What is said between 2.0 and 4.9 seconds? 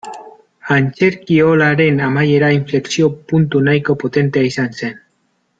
amaiera inflexio-puntu nahiko potentea izan